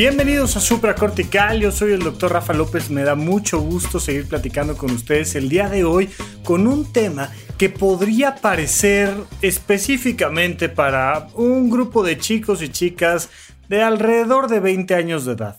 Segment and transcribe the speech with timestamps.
[0.00, 4.74] Bienvenidos a Supracortical, yo soy el doctor Rafa López, me da mucho gusto seguir platicando
[4.74, 6.08] con ustedes el día de hoy
[6.42, 13.28] con un tema que podría parecer específicamente para un grupo de chicos y chicas
[13.68, 15.58] de alrededor de 20 años de edad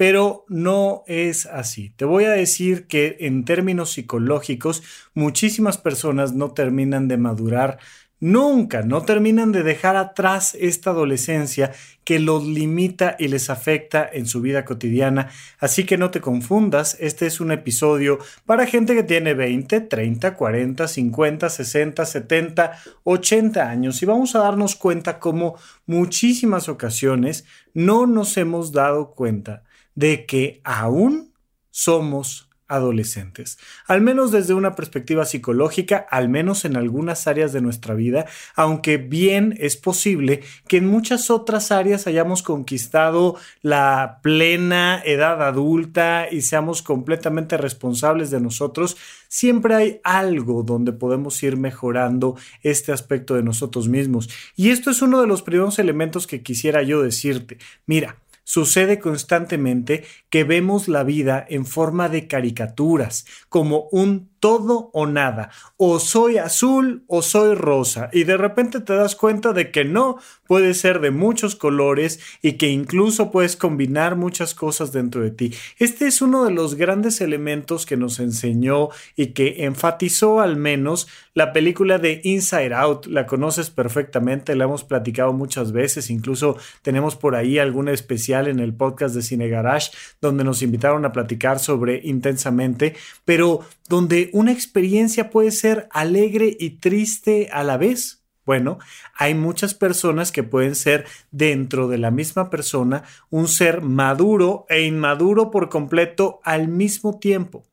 [0.00, 1.90] pero no es así.
[1.90, 7.78] Te voy a decir que en términos psicológicos, muchísimas personas no terminan de madurar
[8.20, 11.72] nunca, no terminan de dejar atrás esta adolescencia
[12.04, 15.30] que los limita y les afecta en su vida cotidiana.
[15.58, 20.36] Así que no te confundas, este es un episodio para gente que tiene 20, 30,
[20.36, 22.72] 40, 50, 60, 70,
[23.04, 29.64] 80 años y vamos a darnos cuenta cómo muchísimas ocasiones no nos hemos dado cuenta
[29.94, 31.32] de que aún
[31.70, 37.94] somos adolescentes, al menos desde una perspectiva psicológica, al menos en algunas áreas de nuestra
[37.94, 45.42] vida, aunque bien es posible que en muchas otras áreas hayamos conquistado la plena edad
[45.42, 48.96] adulta y seamos completamente responsables de nosotros,
[49.28, 54.30] siempre hay algo donde podemos ir mejorando este aspecto de nosotros mismos.
[54.54, 57.58] Y esto es uno de los primeros elementos que quisiera yo decirte.
[57.86, 65.06] Mira, Sucede constantemente que vemos la vida en forma de caricaturas, como un todo o
[65.06, 69.84] nada, o soy azul o soy rosa, y de repente te das cuenta de que
[69.84, 70.18] no,
[70.50, 75.54] puede ser de muchos colores y que incluso puedes combinar muchas cosas dentro de ti.
[75.78, 81.06] Este es uno de los grandes elementos que nos enseñó y que enfatizó al menos
[81.34, 87.14] la película de Inside Out, la conoces perfectamente, la hemos platicado muchas veces, incluso tenemos
[87.14, 91.60] por ahí algún especial en el podcast de Cine Garage donde nos invitaron a platicar
[91.60, 98.20] sobre intensamente, pero donde una experiencia puede ser alegre y triste a la vez.
[98.46, 98.78] Bueno,
[99.14, 104.82] hay muchas personas que pueden ser dentro de la misma persona un ser maduro e
[104.82, 107.64] inmaduro por completo al mismo tiempo.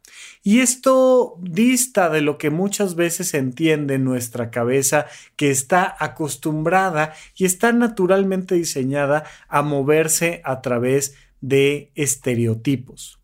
[0.44, 7.46] Y esto dista de lo que muchas veces entiende nuestra cabeza, que está acostumbrada y
[7.46, 13.19] está naturalmente diseñada a moverse a través de estereotipos.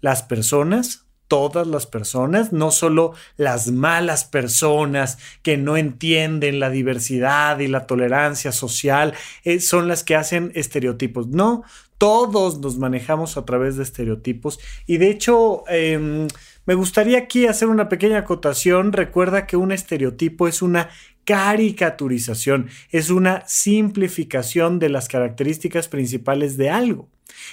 [0.00, 7.58] Las personas todas las personas, no solo las malas personas que no entienden la diversidad
[7.58, 9.14] y la tolerancia social,
[9.44, 11.28] eh, son las que hacen estereotipos.
[11.28, 11.64] No,
[11.98, 15.64] todos nos manejamos a través de estereotipos y de hecho...
[15.68, 16.28] Em,
[16.66, 18.92] me gustaría aquí hacer una pequeña acotación.
[18.92, 20.90] Recuerda que un estereotipo es una
[21.24, 27.08] caricaturización, es una simplificación de las características principales de algo.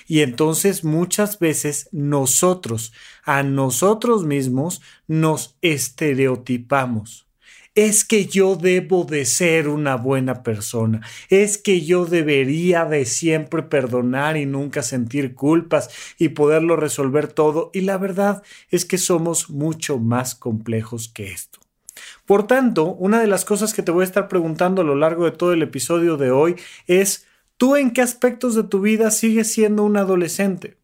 [0.07, 7.27] Y entonces muchas veces nosotros, a nosotros mismos, nos estereotipamos.
[7.75, 11.01] Es que yo debo de ser una buena persona.
[11.29, 17.71] Es que yo debería de siempre perdonar y nunca sentir culpas y poderlo resolver todo.
[17.73, 21.59] Y la verdad es que somos mucho más complejos que esto.
[22.25, 25.25] Por tanto, una de las cosas que te voy a estar preguntando a lo largo
[25.25, 26.55] de todo el episodio de hoy
[26.85, 27.25] es
[27.63, 30.75] ¿Tú en qué aspectos de tu vida sigues siendo un adolescente?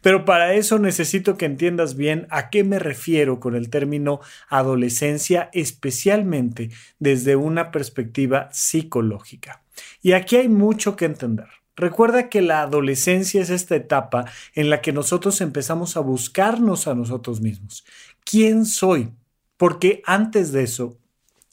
[0.00, 5.50] Pero para eso necesito que entiendas bien a qué me refiero con el término adolescencia,
[5.52, 9.62] especialmente desde una perspectiva psicológica.
[10.00, 11.48] Y aquí hay mucho que entender.
[11.76, 16.94] Recuerda que la adolescencia es esta etapa en la que nosotros empezamos a buscarnos a
[16.94, 17.84] nosotros mismos.
[18.24, 19.10] ¿Quién soy?
[19.58, 20.98] Porque antes de eso,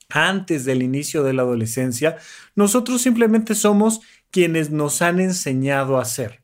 [0.10, 2.18] antes del inicio de la adolescencia,
[2.56, 6.42] nosotros simplemente somos quienes nos han enseñado a ser.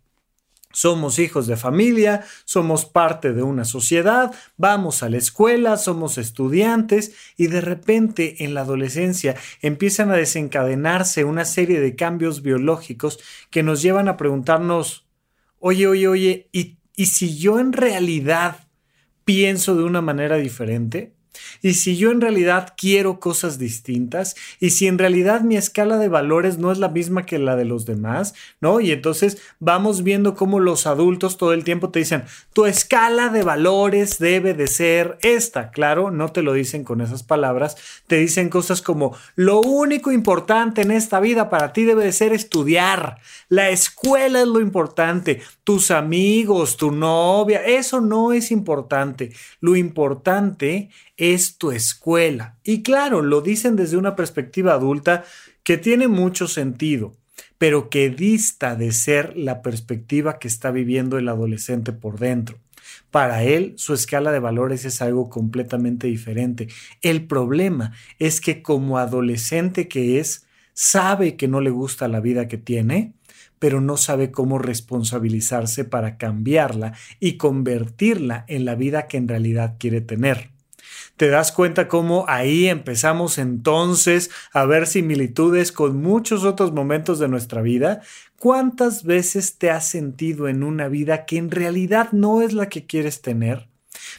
[0.75, 7.13] Somos hijos de familia, somos parte de una sociedad, vamos a la escuela, somos estudiantes
[7.37, 13.19] y de repente en la adolescencia empiezan a desencadenarse una serie de cambios biológicos
[13.51, 15.07] que nos llevan a preguntarnos,
[15.59, 18.67] oye, oye, oye, ¿y, y si yo en realidad
[19.23, 21.13] pienso de una manera diferente?
[21.61, 26.09] Y si yo en realidad quiero cosas distintas y si en realidad mi escala de
[26.09, 28.79] valores no es la misma que la de los demás, ¿no?
[28.79, 32.23] Y entonces vamos viendo cómo los adultos todo el tiempo te dicen,
[32.53, 35.71] tu escala de valores debe de ser esta.
[35.71, 37.77] Claro, no te lo dicen con esas palabras,
[38.07, 42.33] te dicen cosas como, lo único importante en esta vida para ti debe de ser
[42.33, 43.17] estudiar,
[43.49, 49.31] la escuela es lo importante, tus amigos, tu novia, eso no es importante.
[49.59, 51.24] Lo importante es
[51.57, 52.57] tu escuela.
[52.63, 55.23] Y claro, lo dicen desde una perspectiva adulta
[55.63, 57.15] que tiene mucho sentido,
[57.57, 62.59] pero que dista de ser la perspectiva que está viviendo el adolescente por dentro.
[63.11, 66.67] Para él, su escala de valores es algo completamente diferente.
[67.01, 72.47] El problema es que como adolescente que es, sabe que no le gusta la vida
[72.47, 73.13] que tiene,
[73.57, 79.75] pero no sabe cómo responsabilizarse para cambiarla y convertirla en la vida que en realidad
[79.79, 80.54] quiere tener.
[81.17, 87.29] Te das cuenta cómo ahí empezamos entonces a ver similitudes con muchos otros momentos de
[87.29, 88.01] nuestra vida.
[88.37, 92.85] ¿Cuántas veces te has sentido en una vida que en realidad no es la que
[92.85, 93.69] quieres tener,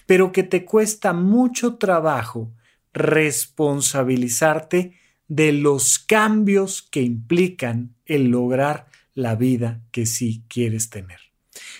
[0.06, 2.50] pero que te cuesta mucho trabajo
[2.94, 4.94] responsabilizarte
[5.28, 11.25] de los cambios que implican el lograr la vida que sí quieres tener?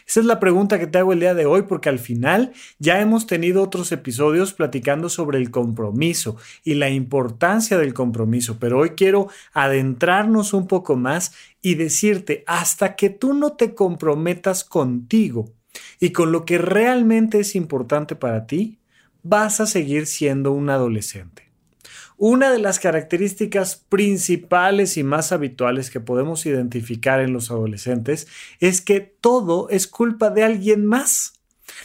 [0.07, 3.01] Esa es la pregunta que te hago el día de hoy porque al final ya
[3.01, 8.91] hemos tenido otros episodios platicando sobre el compromiso y la importancia del compromiso, pero hoy
[8.91, 15.53] quiero adentrarnos un poco más y decirte, hasta que tú no te comprometas contigo
[15.99, 18.79] y con lo que realmente es importante para ti,
[19.25, 21.46] vas a seguir siendo un adolescente.
[22.19, 28.27] Una de las características principales y más habituales que podemos identificar en los adolescentes
[28.59, 31.35] es que todo es culpa de alguien más.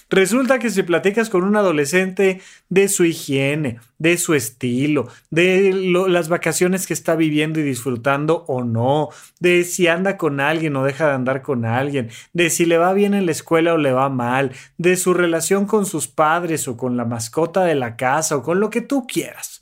[0.10, 2.39] Resulta que si platicas con un adolescente
[2.69, 5.74] de su higiene, de su estilo, de
[6.07, 9.10] las vacaciones que está viviendo y disfrutando o no,
[9.42, 12.94] de si anda con alguien o deja de andar con alguien, de si le va
[12.94, 16.77] bien en la escuela o le va mal, de su relación con sus padres o
[16.77, 19.61] con la mascota de la casa o con lo que tú quieras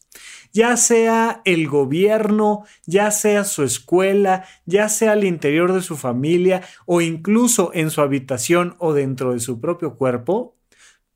[0.53, 6.61] ya sea el gobierno, ya sea su escuela, ya sea al interior de su familia
[6.85, 10.55] o incluso en su habitación o dentro de su propio cuerpo,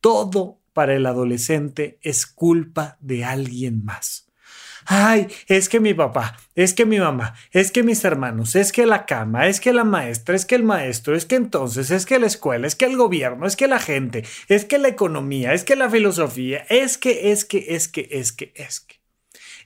[0.01, 4.27] todo para el adolescente es culpa de alguien más.
[4.85, 8.85] Ay, es que mi papá, es que mi mamá, es que mis hermanos, es que
[8.85, 12.19] la cama, es que la maestra, es que el maestro, es que entonces, es que
[12.19, 15.63] la escuela, es que el gobierno, es que la gente, es que la economía, es
[15.63, 18.92] que la filosofía, es que, es que, es que, es que, es que.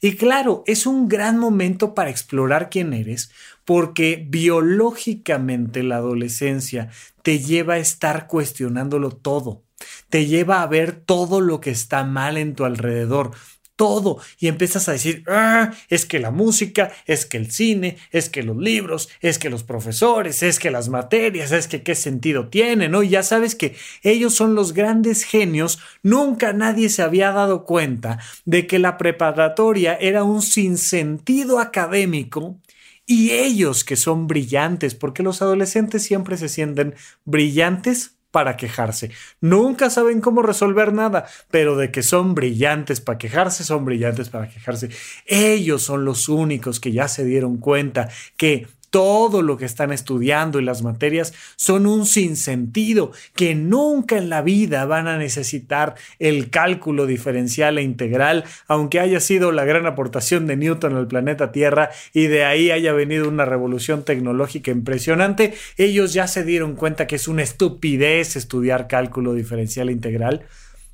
[0.02, 3.32] Y claro, es un gran momento para explorar quién eres,
[3.66, 6.90] porque biológicamente la adolescencia
[7.22, 9.64] te lleva a estar cuestionándolo todo,
[10.10, 13.32] te lleva a ver todo lo que está mal en tu alrededor,
[13.78, 18.30] todo y empiezas a decir, ah, es que la música, es que el cine, es
[18.30, 22.50] que los libros, es que los profesores, es que las materias, es que qué sentido
[22.50, 23.04] tiene, ¿no?
[23.04, 28.20] Y ya sabes que ellos son los grandes genios, nunca nadie se había dado cuenta
[28.44, 32.58] de que la preparatoria era un sinsentido académico
[33.06, 39.10] y ellos que son brillantes, porque los adolescentes siempre se sienten brillantes para quejarse.
[39.42, 44.48] Nunca saben cómo resolver nada, pero de que son brillantes para quejarse, son brillantes para
[44.48, 44.90] quejarse.
[45.26, 48.68] Ellos son los únicos que ya se dieron cuenta que
[48.98, 54.42] todo lo que están estudiando y las materias son un sinsentido, que nunca en la
[54.42, 60.48] vida van a necesitar el cálculo diferencial e integral, aunque haya sido la gran aportación
[60.48, 66.14] de Newton al planeta Tierra y de ahí haya venido una revolución tecnológica impresionante, ellos
[66.14, 70.48] ya se dieron cuenta que es una estupidez estudiar cálculo diferencial e integral,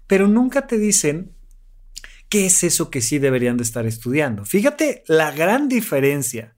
[0.07, 1.31] pero nunca te dicen
[2.27, 4.43] qué es eso que sí deberían de estar estudiando.
[4.43, 6.53] Fíjate la gran diferencia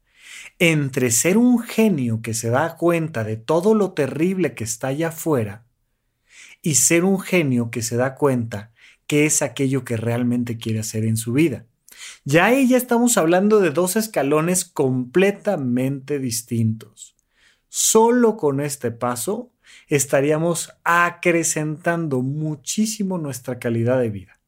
[0.59, 5.09] entre ser un genio que se da cuenta de todo lo terrible que está allá
[5.09, 5.65] afuera
[6.61, 8.71] y ser un genio que se da cuenta
[9.07, 11.65] que es aquello que realmente quiere hacer en su vida.
[12.23, 17.15] Ya ahí ya estamos hablando de dos escalones completamente distintos.
[17.67, 19.51] Solo con este paso
[19.87, 24.39] estaríamos acrecentando muchísimo nuestra calidad de vida.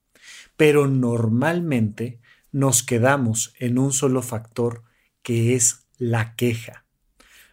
[0.56, 4.82] Pero normalmente nos quedamos en un solo factor
[5.22, 6.84] que es la queja.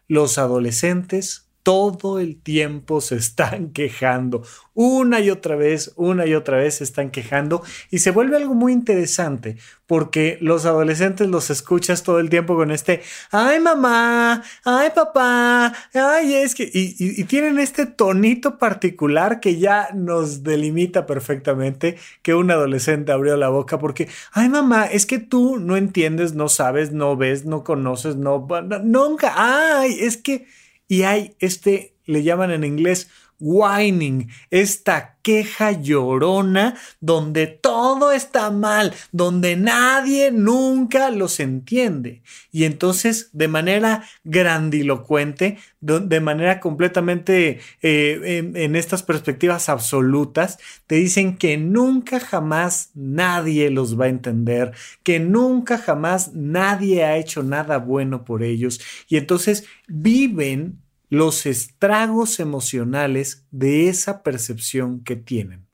[0.07, 4.43] Los adolescentes todo el tiempo se están quejando.
[4.75, 8.53] Una y otra vez, una y otra vez se están quejando y se vuelve algo
[8.53, 9.57] muy interesante
[9.87, 16.35] porque los adolescentes los escuchas todo el tiempo con este, ay mamá, ay papá, ay
[16.35, 23.11] es que, y, tienen este tonito particular que ya nos delimita perfectamente que un adolescente
[23.11, 27.45] abrió la boca porque, ay mamá, es que tú no entiendes, no sabes, no ves,
[27.45, 28.45] no conoces, no,
[28.83, 30.45] nunca, ay, es que
[30.87, 38.93] y hay este, le llaman en inglés, whining, esta queja llorona donde todo está mal,
[39.11, 42.21] donde nadie nunca los entiende.
[42.51, 51.37] Y entonces, de manera grandilocuente, de manera completamente eh, en, estas perspectivas absolutas, te dicen
[51.37, 57.79] que nunca jamás nadie los va a entender, que nunca jamás nadie ha hecho nada
[57.79, 58.79] bueno por ellos.
[59.07, 60.84] Y entonces viven
[61.15, 65.64] los estragos emocionales de esa percepción que tienen.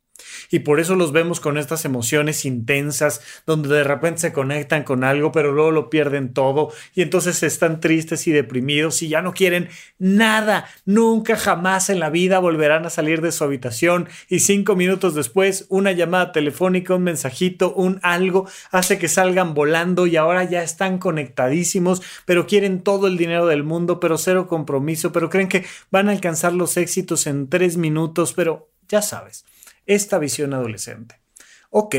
[0.50, 5.04] Y por eso los vemos con estas emociones intensas, donde de repente se conectan con
[5.04, 9.34] algo, pero luego lo pierden todo y entonces están tristes y deprimidos y ya no
[9.34, 9.70] quieren
[10.00, 10.68] nada.
[10.86, 15.66] Nunca jamás en la vida volverán a salir de su habitación y cinco minutos después
[15.70, 20.98] una llamada telefónica, un mensajito, un algo hace que salgan volando y ahora ya están
[20.98, 26.10] conectadísimos, pero quieren todo el dinero del mundo, pero cero compromiso, pero creen que van
[26.10, 29.46] a alcanzar los éxitos en tres minutos, pero ya sabes
[29.86, 31.22] esta visión adolescente.
[31.70, 31.96] Ok,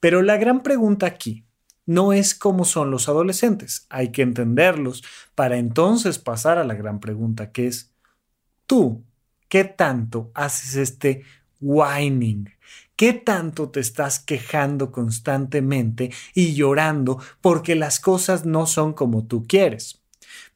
[0.00, 1.44] pero la gran pregunta aquí
[1.86, 6.98] no es cómo son los adolescentes, hay que entenderlos para entonces pasar a la gran
[6.98, 7.92] pregunta que es,
[8.66, 9.04] tú,
[9.48, 11.22] ¿qué tanto haces este
[11.60, 12.50] whining?
[12.96, 19.46] ¿Qué tanto te estás quejando constantemente y llorando porque las cosas no son como tú
[19.46, 20.02] quieres?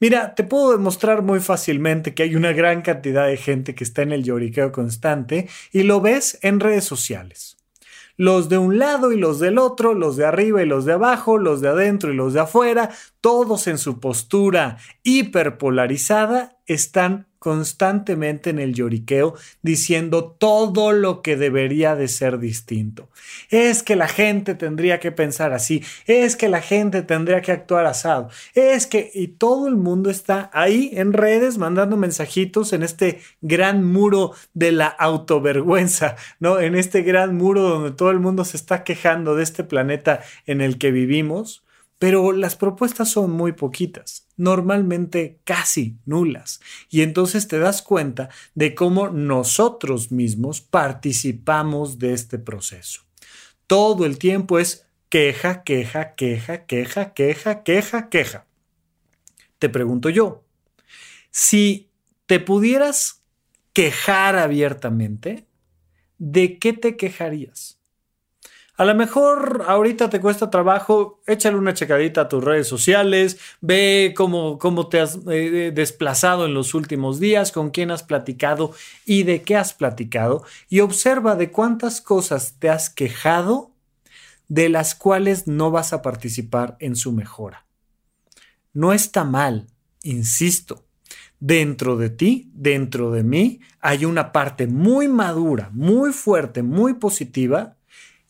[0.00, 4.00] Mira, te puedo demostrar muy fácilmente que hay una gran cantidad de gente que está
[4.00, 7.59] en el lloriqueo constante y lo ves en redes sociales.
[8.16, 11.37] Los de un lado y los del otro, los de arriba y los de abajo,
[11.37, 12.90] los de adentro y los de afuera,
[13.21, 21.97] todos en su postura hiperpolarizada están constantemente en el lloriqueo diciendo todo lo que debería
[21.97, 23.09] de ser distinto.
[23.49, 27.87] Es que la gente tendría que pensar así, es que la gente tendría que actuar
[27.87, 33.20] asado, es que y todo el mundo está ahí en redes mandando mensajitos en este
[33.40, 36.61] gran muro de la autovergüenza, ¿no?
[36.61, 40.61] En este gran muro donde todo el mundo se está quejando de este planeta en
[40.61, 41.64] el que vivimos
[42.00, 48.75] pero las propuestas son muy poquitas, normalmente casi nulas, y entonces te das cuenta de
[48.75, 53.02] cómo nosotros mismos participamos de este proceso.
[53.66, 58.47] Todo el tiempo es queja, queja, queja, queja, queja, queja, queja.
[59.59, 60.42] Te pregunto yo,
[61.30, 61.90] si
[62.25, 63.23] te pudieras
[63.75, 65.45] quejar abiertamente,
[66.16, 67.80] ¿de qué te quejarías?
[68.81, 74.15] A lo mejor ahorita te cuesta trabajo, échale una checadita a tus redes sociales, ve
[74.17, 78.73] cómo, cómo te has eh, eh, desplazado en los últimos días, con quién has platicado
[79.05, 83.71] y de qué has platicado, y observa de cuántas cosas te has quejado
[84.49, 87.67] de las cuales no vas a participar en su mejora.
[88.73, 89.67] No está mal,
[90.05, 90.87] insisto.
[91.39, 97.77] Dentro de ti, dentro de mí, hay una parte muy madura, muy fuerte, muy positiva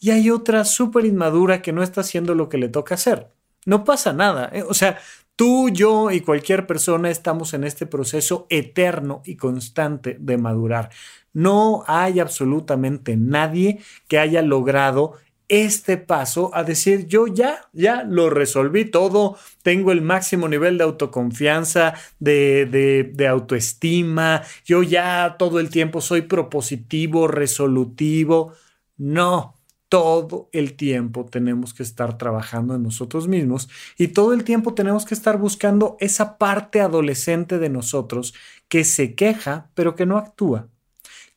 [0.00, 3.28] y hay otra súper inmadura que no está haciendo lo que le toca hacer.
[3.66, 4.50] No pasa nada.
[4.52, 4.62] ¿eh?
[4.62, 4.98] O sea,
[5.36, 10.88] tú, yo y cualquier persona estamos en este proceso eterno y constante de madurar.
[11.34, 15.16] No hay absolutamente nadie que haya logrado
[15.48, 20.84] este paso a decir yo ya, ya lo resolví todo, tengo el máximo nivel de
[20.84, 28.52] autoconfianza, de, de, de, autoestima, yo ya todo el tiempo soy propositivo, resolutivo.
[28.96, 29.59] No,
[29.90, 33.68] todo el tiempo tenemos que estar trabajando en nosotros mismos
[33.98, 38.32] y todo el tiempo tenemos que estar buscando esa parte adolescente de nosotros
[38.68, 40.68] que se queja pero que no actúa,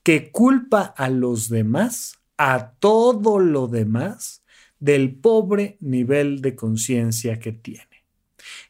[0.03, 4.43] que culpa a los demás, a todo lo demás,
[4.79, 8.05] del pobre nivel de conciencia que tiene.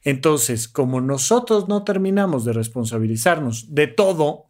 [0.02, 4.46] Entonces, como nosotros no terminamos de responsabilizarnos de todo,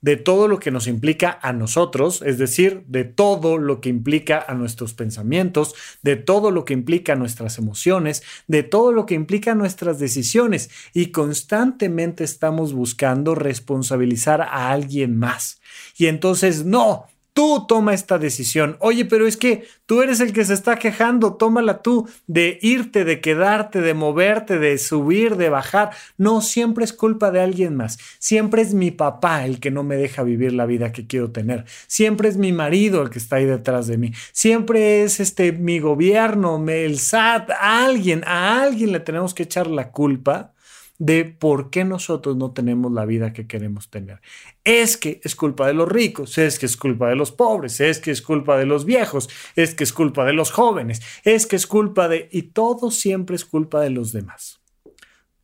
[0.00, 4.44] de todo lo que nos implica a nosotros, es decir, de todo lo que implica
[4.46, 9.54] a nuestros pensamientos, de todo lo que implica nuestras emociones, de todo lo que implica
[9.54, 15.60] nuestras decisiones y constantemente estamos buscando responsabilizar a alguien más.
[15.96, 17.06] Y entonces, no,
[17.38, 18.76] Tú toma esta decisión.
[18.80, 23.04] Oye, pero es que tú eres el que se está quejando, tómala tú de irte,
[23.04, 25.90] de quedarte, de moverte, de subir, de bajar.
[26.16, 27.96] No, siempre es culpa de alguien más.
[28.18, 31.64] Siempre es mi papá el que no me deja vivir la vida que quiero tener.
[31.86, 34.10] Siempre es mi marido el que está ahí detrás de mí.
[34.32, 39.92] Siempre es este mi gobierno, el SAT, alguien, a alguien le tenemos que echar la
[39.92, 40.54] culpa
[40.98, 44.20] de por qué nosotros no tenemos la vida que queremos tener.
[44.64, 48.00] Es que es culpa de los ricos, es que es culpa de los pobres, es
[48.00, 51.56] que es culpa de los viejos, es que es culpa de los jóvenes, es que
[51.56, 52.28] es culpa de...
[52.32, 54.60] Y todo siempre es culpa de los demás.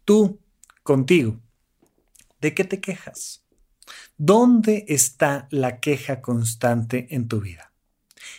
[0.04, 0.40] Tú,
[0.82, 1.40] contigo,
[2.40, 3.44] ¿de qué te quejas?
[4.18, 7.72] ¿Dónde está la queja constante en tu vida?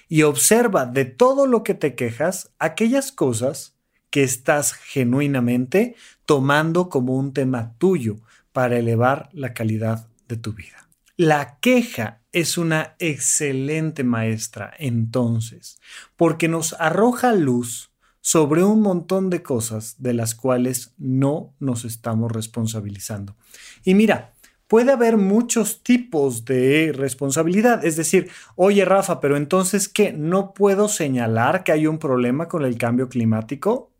[0.09, 3.75] Y observa de todo lo que te quejas aquellas cosas
[4.09, 8.17] que estás genuinamente tomando como un tema tuyo
[8.51, 10.89] para elevar la calidad de tu vida.
[11.17, 15.79] La queja es una excelente maestra entonces,
[16.17, 22.31] porque nos arroja luz sobre un montón de cosas de las cuales no nos estamos
[22.31, 23.35] responsabilizando.
[23.83, 24.33] Y mira,
[24.67, 27.85] puede haber muchos tipos de responsabilidad.
[27.85, 30.11] Es decir, oye Rafa, pero entonces ¿qué?
[30.11, 33.91] ¿No puedo señalar que hay un problema con el cambio climático?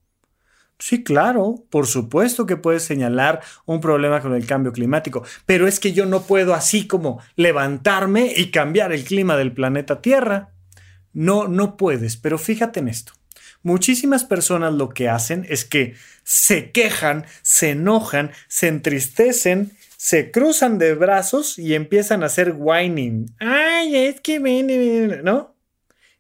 [0.78, 5.80] Sí, claro, por supuesto que puedes señalar un problema con el cambio climático, pero es
[5.80, 10.52] que yo no puedo así como levantarme y cambiar el clima del planeta Tierra.
[11.14, 13.14] No, no puedes, pero fíjate en esto.
[13.64, 20.78] Muchísimas personas lo que hacen es que se quejan, se enojan, se entristecen, se cruzan
[20.78, 23.34] de brazos y empiezan a hacer whining.
[23.40, 24.40] Ay, es que,
[25.24, 25.55] ¿no?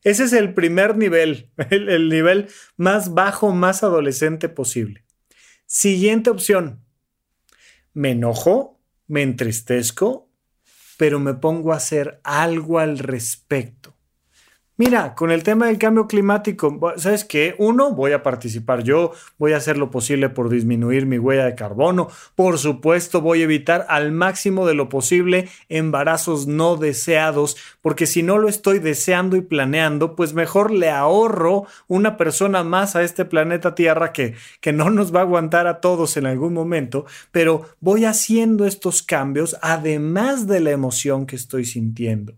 [0.06, 2.48] Ese es el primer nivel, el, nivel
[2.78, 5.04] más bajo, más adolescente posible.
[5.66, 6.86] Siguiente opción.
[7.92, 10.30] Me enojo, me entristezco,
[10.98, 13.85] pero me pongo a hacer algo al respecto.
[14.78, 17.56] Mira, con el tema del cambio climático, ¿sabes qué?
[17.60, 21.56] Uno, voy a participar yo, voy a hacer lo posible por disminuir mi huella de
[21.56, 22.10] carbono.
[22.36, 28.22] Por supuesto, voy a evitar al máximo de lo posible embarazos no deseados, porque si
[28.22, 33.24] no lo estoy deseando y planeando, pues mejor le ahorro una persona más a este
[33.24, 37.66] planeta Tierra que, que no nos va a aguantar a todos en algún momento, pero
[37.80, 42.34] voy haciendo estos cambios además de la emoción que estoy sintiendo.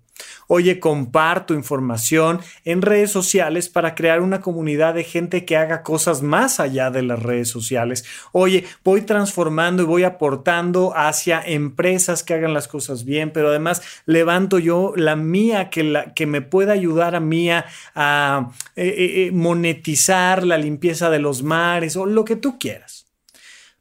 [0.47, 6.21] Oye, comparto información en redes sociales para crear una comunidad de gente que haga cosas
[6.21, 8.05] más allá de las redes sociales.
[8.31, 13.81] Oye, voy transformando y voy aportando hacia empresas que hagan las cosas bien, pero además
[14.05, 17.65] levanto yo la mía que, la, que me pueda ayudar a mí a,
[18.75, 23.07] eh, eh, eh, monetizar la limpieza de los mares o lo que tú quieras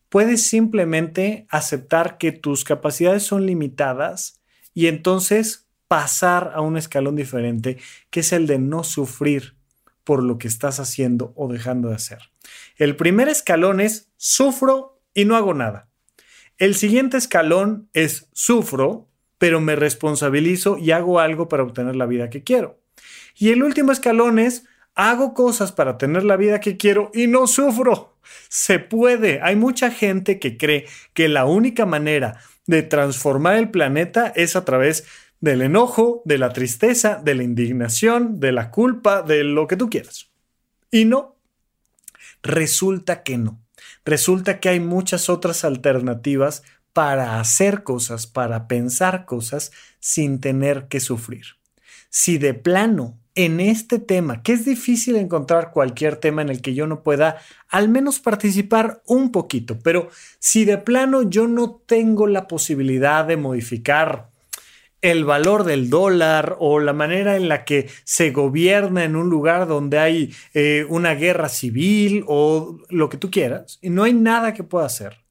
[0.09, 4.41] puedes simplemente aceptar que tus capacidades son limitadas
[4.73, 7.79] y entonces pasar a un escalón diferente,
[8.11, 9.57] que es el de no sufrir
[10.05, 12.19] por lo que estás haciendo o dejando de hacer.
[12.77, 15.89] El primer escalón es sufro y no hago nada.
[16.59, 22.31] El siguiente escalón es sufro, pero me responsabilizo y hago algo para obtener la vida
[22.31, 22.81] que quiero.
[23.37, 27.47] Y el último escalón es hago cosas para tener la vida que quiero y no
[27.47, 28.17] sufro.
[28.49, 29.41] Se puede.
[29.43, 34.65] Hay mucha gente que cree que la única manera de transformar el planeta es a
[34.65, 35.05] través
[35.41, 39.91] del enojo, de la tristeza, de la indignación, de la culpa, de lo que tú
[39.91, 40.31] quieras.
[40.91, 41.37] Y no,
[42.43, 43.61] resulta que no.
[44.05, 51.01] Resulta que hay muchas otras alternativas para hacer cosas, para pensar cosas sin tener que
[51.01, 51.45] sufrir.
[52.09, 56.73] Si de plano en este tema, que es difícil encontrar cualquier tema en el que
[56.73, 57.37] yo no pueda
[57.69, 63.37] al menos participar un poquito, pero si de plano yo no tengo la posibilidad de
[63.37, 64.31] modificar
[65.03, 69.67] el valor del dólar o la manera en la que se gobierna en un lugar
[69.69, 74.55] donde hay eh, una guerra civil o lo que tú quieras, y no hay nada
[74.55, 75.25] que pueda hacer.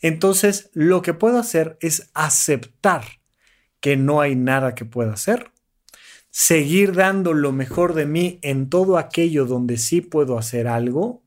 [0.00, 3.04] Entonces, lo que puedo hacer es aceptar
[3.80, 5.52] que no hay nada que pueda hacer,
[6.30, 11.22] seguir dando lo mejor de mí en todo aquello donde sí puedo hacer algo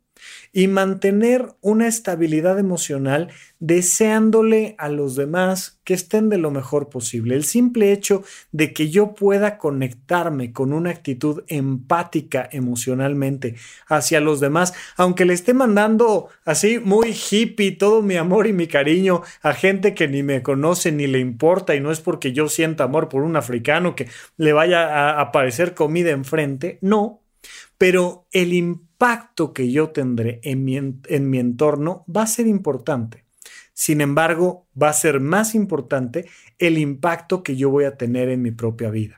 [0.55, 7.33] y mantener una estabilidad emocional deseándole a los demás que estén de lo mejor posible.
[7.33, 13.55] El simple hecho de que yo pueda conectarme con una actitud empática emocionalmente
[13.87, 18.67] hacia los demás, aunque le esté mandando así muy hippie todo mi amor y mi
[18.67, 22.47] cariño a gente que ni me conoce ni le importa y no es porque yo
[22.47, 27.23] sienta amor por un africano que le vaya a aparecer comida enfrente, no,
[27.79, 28.53] pero el
[29.53, 33.25] que yo tendré en mi, en mi entorno va a ser importante.
[33.73, 36.29] Sin embargo, va a ser más importante
[36.60, 39.17] el impacto que yo voy a tener en mi propia vida.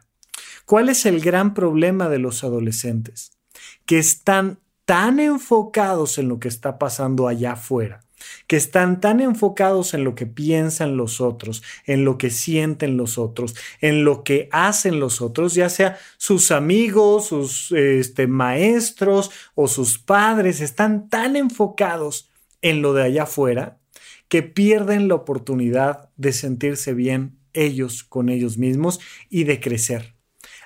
[0.66, 3.38] ¿Cuál es el gran problema de los adolescentes?
[3.86, 8.05] Que están tan enfocados en lo que está pasando allá afuera,
[8.48, 13.18] que están tan enfocados en lo que piensan los otros, en lo que sienten los
[13.18, 19.68] otros, en lo que hacen los otros, ya sea sus amigos, sus este, maestros o
[19.68, 22.30] sus padres, están tan enfocados
[22.62, 23.80] en lo de allá afuera
[24.28, 30.16] que pierden la oportunidad de sentirse bien ellos con ellos mismos y de crecer.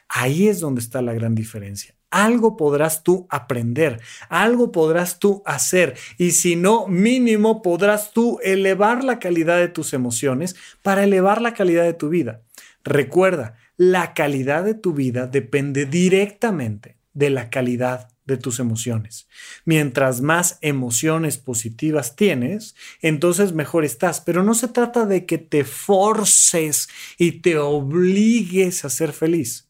[0.08, 1.99] Ahí es donde está la gran diferencia.
[2.12, 9.04] Algo podrás tú aprender, algo podrás tú hacer y si no, mínimo podrás tú elevar
[9.04, 12.42] la calidad de tus emociones para elevar la calidad de tu vida.
[12.84, 19.28] Recuerda, la calidad de tu vida depende directamente de la calidad de tus emociones.
[19.66, 24.22] Mientras más emociones positivas tienes, entonces mejor estás.
[24.22, 29.69] Pero no se trata de que te forces y te obligues a ser feliz.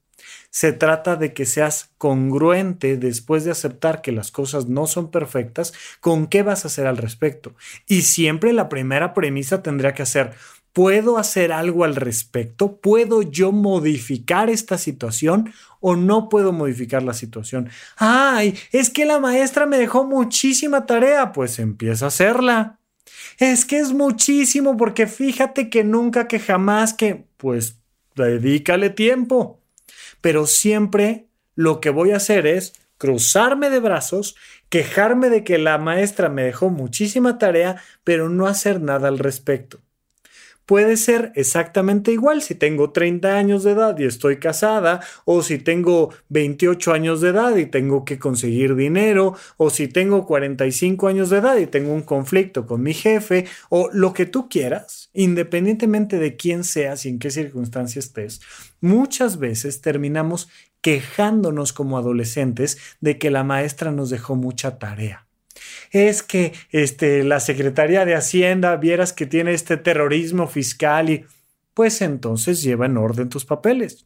[0.51, 5.73] Se trata de que seas congruente después de aceptar que las cosas no son perfectas
[5.99, 7.53] con qué vas a hacer al respecto.
[7.87, 10.33] Y siempre la primera premisa tendría que ser,
[10.73, 12.77] ¿puedo hacer algo al respecto?
[12.77, 17.69] ¿Puedo yo modificar esta situación o no puedo modificar la situación?
[17.97, 22.79] Ay, es que la maestra me dejó muchísima tarea, pues empieza a hacerla.
[23.37, 27.77] Es que es muchísimo porque fíjate que nunca que jamás que, pues
[28.15, 29.58] dedícale tiempo
[30.21, 34.35] pero siempre lo que voy a hacer es cruzarme de brazos,
[34.69, 39.79] quejarme de que la maestra me dejó muchísima tarea, pero no hacer nada al respecto
[40.69, 45.57] puede ser exactamente igual si tengo 30 años de edad y estoy casada, o si
[45.57, 51.31] tengo 28 años de edad y tengo que conseguir dinero, o si tengo 45 años
[51.31, 56.19] de edad y tengo un conflicto con mi jefe, o lo que tú quieras, independientemente
[56.19, 58.39] de quién seas y en qué circunstancia estés,
[58.79, 60.49] muchas veces terminamos
[60.81, 65.28] quejándonos como adolescentes de que la maestra nos dejó mucha tarea
[65.91, 71.25] es que este, la Secretaría de Hacienda vieras que tiene este terrorismo fiscal y
[71.73, 74.05] pues entonces lleva en orden tus papeles.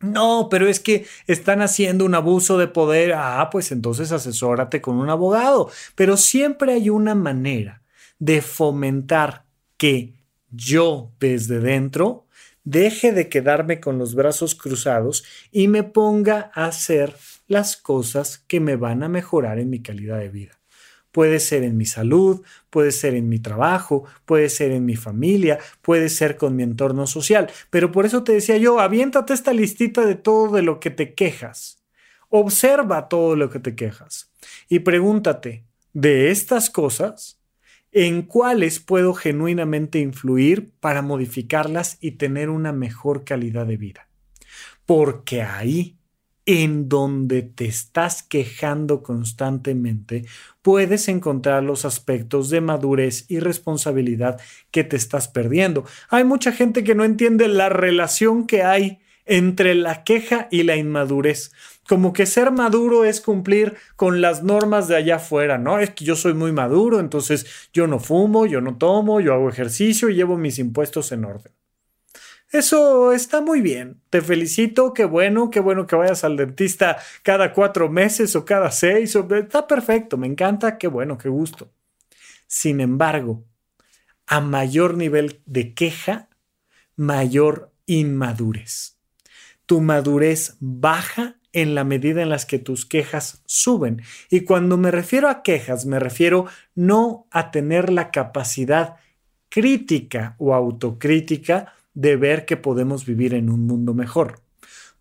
[0.00, 3.12] No, pero es que están haciendo un abuso de poder.
[3.14, 5.70] Ah, pues entonces asesórate con un abogado.
[5.94, 7.82] Pero siempre hay una manera
[8.18, 9.44] de fomentar
[9.76, 10.14] que
[10.50, 12.26] yo desde dentro
[12.64, 18.60] deje de quedarme con los brazos cruzados y me ponga a hacer las cosas que
[18.60, 20.59] me van a mejorar en mi calidad de vida.
[21.12, 25.58] Puede ser en mi salud, puede ser en mi trabajo, puede ser en mi familia,
[25.82, 27.50] puede ser con mi entorno social.
[27.70, 31.14] Pero por eso te decía yo, aviéntate esta listita de todo de lo que te
[31.14, 31.82] quejas.
[32.28, 34.30] Observa todo lo que te quejas
[34.68, 37.40] y pregúntate, de estas cosas,
[37.92, 44.08] ¿en cuáles puedo genuinamente influir para modificarlas y tener una mejor calidad de vida?
[44.86, 45.96] Porque ahí
[46.50, 50.24] en donde te estás quejando constantemente,
[50.62, 54.40] puedes encontrar los aspectos de madurez y responsabilidad
[54.72, 55.84] que te estás perdiendo.
[56.08, 60.74] Hay mucha gente que no entiende la relación que hay entre la queja y la
[60.74, 61.52] inmadurez.
[61.88, 65.78] Como que ser maduro es cumplir con las normas de allá afuera, ¿no?
[65.78, 69.48] Es que yo soy muy maduro, entonces yo no fumo, yo no tomo, yo hago
[69.48, 71.59] ejercicio y llevo mis impuestos en orden.
[72.50, 74.00] Eso está muy bien.
[74.10, 74.92] Te felicito.
[74.92, 79.14] Qué bueno, qué bueno que vayas al dentista cada cuatro meses o cada seis.
[79.14, 80.16] Está perfecto.
[80.16, 80.76] Me encanta.
[80.76, 81.70] Qué bueno, qué gusto.
[82.46, 83.44] Sin embargo,
[84.26, 86.28] a mayor nivel de queja,
[86.96, 88.98] mayor inmadurez.
[89.66, 94.02] Tu madurez baja en la medida en las que tus quejas suben.
[94.28, 98.96] Y cuando me refiero a quejas, me refiero no a tener la capacidad
[99.48, 104.40] crítica o autocrítica de ver que podemos vivir en un mundo mejor.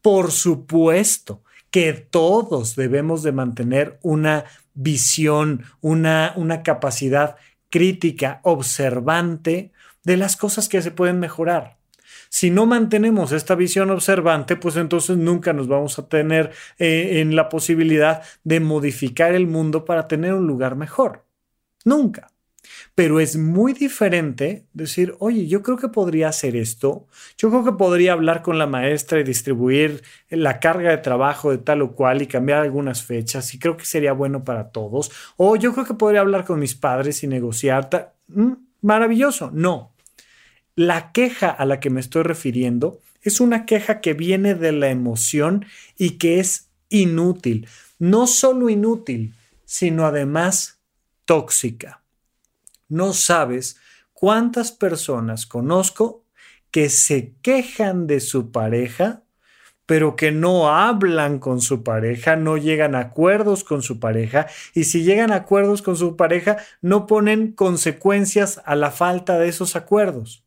[0.02, 7.36] Por supuesto que todos debemos de mantener una visión, una, una capacidad
[7.70, 9.72] crítica, observante
[10.04, 11.78] de las cosas que se pueden mejorar.
[12.30, 17.36] Si no mantenemos esta visión observante, pues entonces nunca nos vamos a tener eh, en
[17.36, 21.26] la posibilidad de modificar el mundo para tener un lugar mejor.
[21.86, 22.32] Nunca.
[23.00, 27.08] Pero es muy diferente decir, oye, yo creo que podría hacer esto,
[27.38, 31.60] yo creo que podría hablar con la maestra y distribuir la carga de trabajo de
[31.60, 35.14] tal o cual y cambiar algunas fechas y creo que sería bueno para todos.
[35.38, 38.16] O yo creo que podría hablar con mis padres y negociar.
[38.28, 39.50] Mm, maravilloso.
[39.54, 39.96] No.
[40.76, 44.90] La queja a la que me estoy refiriendo es una queja que viene de la
[44.90, 45.66] emoción
[45.98, 47.66] y que es inútil.
[47.98, 50.82] No solo inútil, sino además
[51.24, 51.99] tóxica.
[52.90, 53.78] No sabes
[54.14, 56.26] cuántas personas conozco
[56.72, 59.24] que se quejan de su pareja
[59.90, 64.84] pero que no hablan con su pareja, no llegan a acuerdos con su pareja y
[64.84, 69.76] si llegan a acuerdos con su pareja, no ponen consecuencias a la falta de esos
[69.76, 70.44] acuerdos.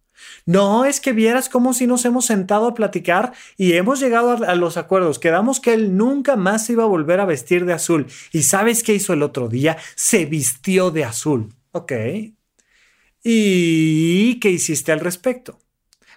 [0.47, 4.55] No, es que vieras como si nos hemos sentado a platicar y hemos llegado a,
[4.55, 5.19] los acuerdos.
[5.19, 8.07] Quedamos que él nunca más iba a volver a vestir de azul.
[8.31, 9.77] ¿Y sabes qué hizo el otro día?
[9.97, 11.53] Se vistió de azul.
[11.73, 11.93] Ok.
[13.25, 15.59] ¿Y qué hiciste al respecto?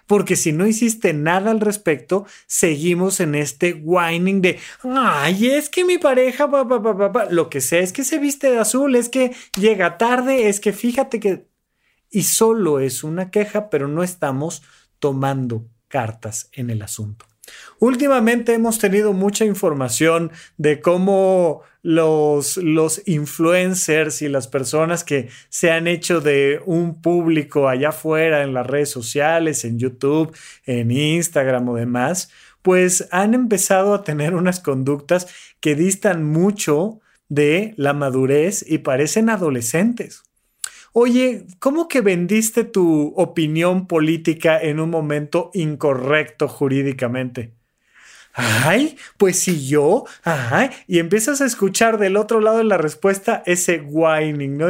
[0.06, 5.84] Porque si no hiciste nada al respecto, seguimos en este whining de, ay, es que
[5.84, 6.48] mi pareja,
[7.30, 10.72] lo que sea, es que se viste de azul, es que llega tarde, es que
[10.72, 11.48] fíjate que
[12.10, 14.62] y solo es una queja, pero no estamos
[15.00, 17.26] tomando cartas en el asunto.
[17.78, 25.70] Últimamente hemos tenido mucha información de cómo los, los, influencers y las personas que se
[25.70, 31.68] han hecho de un público allá afuera en las redes sociales, en YouTube, en Instagram
[31.68, 35.28] o demás, pues han empezado a tener unas conductas
[35.60, 40.24] que distan mucho de la madurez y parecen adolescentes.
[40.92, 47.52] Oye, ¿cómo que vendiste tu opinión política en un momento incorrecto jurídicamente?
[48.38, 53.42] Ay, pues si yo, ay, y empiezas a escuchar del otro lado de la respuesta
[53.46, 54.68] ese whining, ¿no?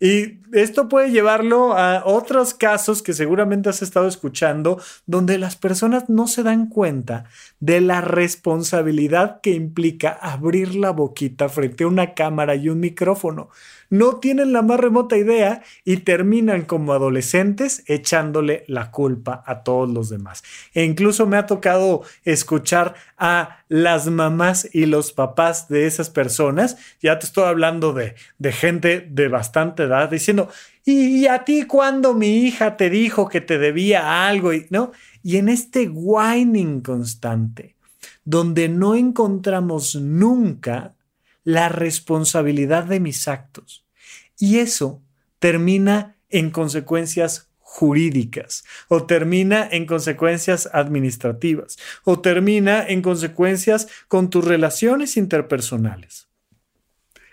[0.00, 6.08] Y esto puede llevarlo a otros casos que seguramente has estado escuchando, donde las personas
[6.08, 7.24] no se dan cuenta
[7.60, 13.50] de la responsabilidad que implica abrir la boquita frente a una cámara y un micrófono
[13.90, 19.88] no tienen la más remota idea y terminan como adolescentes echándole la culpa a todos
[19.88, 20.42] los demás.
[20.74, 26.76] E incluso me ha tocado escuchar a las mamás y los papás de esas personas,
[27.00, 30.37] ya te estoy hablando de, de gente de bastante edad, diciendo,
[30.84, 34.52] ¿y a ti cuando mi hija te dijo que te debía algo?
[34.52, 34.92] Y, ¿no?
[35.22, 37.76] y en este whining constante,
[38.24, 40.94] donde no encontramos nunca
[41.44, 43.84] la responsabilidad de mis actos.
[44.38, 45.02] Y eso
[45.38, 54.44] termina en consecuencias jurídicas o termina en consecuencias administrativas o termina en consecuencias con tus
[54.44, 56.27] relaciones interpersonales.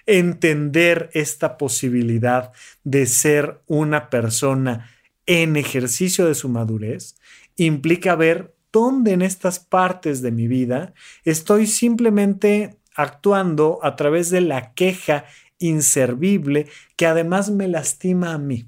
[0.06, 2.52] Entender esta posibilidad
[2.84, 4.91] de ser una persona
[5.26, 7.15] en ejercicio de su madurez
[7.56, 14.41] implica ver dónde en estas partes de mi vida estoy simplemente actuando a través de
[14.41, 15.26] la queja
[15.60, 18.68] inservible que además me lastima a mí.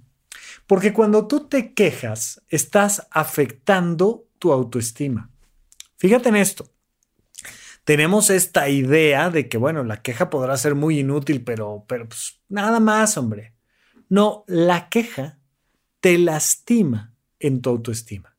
[0.65, 5.29] Porque cuando tú te quejas, estás afectando tu autoestima.
[5.97, 6.69] Fíjate en esto.
[7.87, 12.41] Tenemos esta idea de que, bueno, la queja podrá ser muy inútil, pero, pero pues,
[12.49, 13.53] nada más, hombre.
[14.09, 15.39] No, la queja
[16.01, 18.35] te lastima en tu autoestima.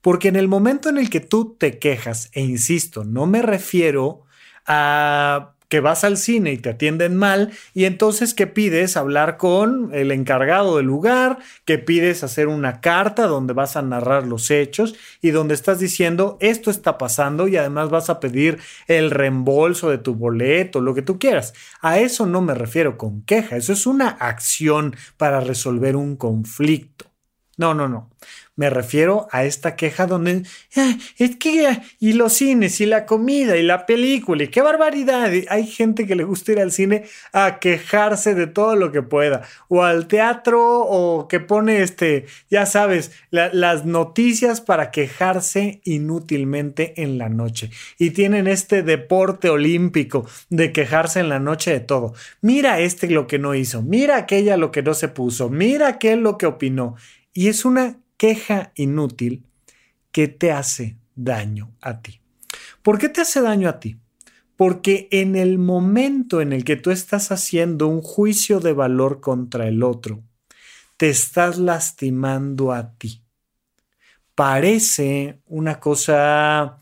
[0.00, 4.22] Porque en el momento en el que tú te quejas, e insisto, no me refiero
[4.66, 9.90] a que vas al cine y te atienden mal y entonces que pides hablar con
[9.94, 14.96] el encargado del lugar, que pides hacer una carta donde vas a narrar los hechos
[15.22, 19.98] y donde estás diciendo esto está pasando y además vas a pedir el reembolso de
[19.98, 21.54] tu boleto, lo que tú quieras.
[21.80, 27.09] A eso no me refiero con queja, eso es una acción para resolver un conflicto.
[27.60, 28.08] No, no, no.
[28.56, 30.44] Me refiero a esta queja donde
[31.18, 35.30] es que y los cines y la comida y la película y qué barbaridad.
[35.48, 39.42] Hay gente que le gusta ir al cine a quejarse de todo lo que pueda
[39.68, 47.18] o al teatro o que pone este, ya sabes, las noticias para quejarse inútilmente en
[47.18, 52.14] la noche y tienen este deporte olímpico de quejarse en la noche de todo.
[52.40, 56.20] Mira este lo que no hizo, mira aquella lo que no se puso, mira aquel
[56.20, 56.96] lo que opinó
[57.32, 59.46] y es una queja inútil
[60.12, 62.20] que te hace daño a ti.
[62.82, 63.98] ¿Por qué te hace daño a ti?
[64.56, 69.68] Porque en el momento en el que tú estás haciendo un juicio de valor contra
[69.68, 70.22] el otro,
[70.96, 73.22] te estás lastimando a ti.
[74.34, 76.78] Parece una cosa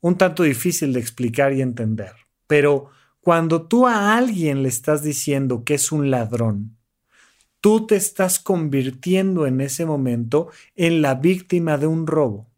[0.00, 2.12] un tanto difícil de explicar y entender,
[2.46, 6.77] pero cuando tú a alguien le estás diciendo que es un ladrón,
[7.60, 12.48] tú te estás convirtiendo en ese momento en la víctima de un robo.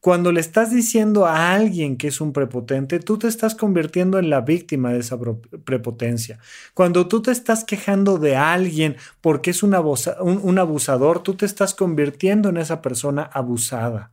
[0.00, 4.30] Cuando le estás diciendo a alguien que es un prepotente, tú te estás convirtiendo en
[4.30, 5.18] la víctima de esa
[5.64, 6.38] prepotencia.
[6.72, 12.48] Cuando tú te estás quejando de alguien porque es un, abusador, tú te estás convirtiendo
[12.48, 14.12] en esa persona abusada.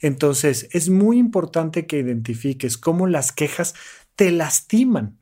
[0.00, 3.74] Entonces, es muy importante que identifiques cómo las quejas
[4.16, 5.18] te lastiman.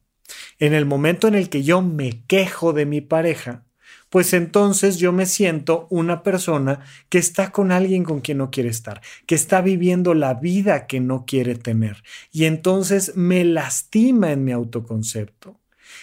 [0.59, 3.65] En el momento en el que yo me quejo de mi pareja,
[4.11, 8.69] pues entonces yo me siento una persona que está con alguien con quien no quiere
[8.69, 12.03] estar, que está viviendo la vida que no quiere tener.
[12.33, 15.61] Y entonces me lastima en mi autoconcepto.